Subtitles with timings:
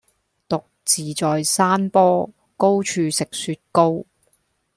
[0.49, 4.03] 獨自在山坡,高處食雪糕.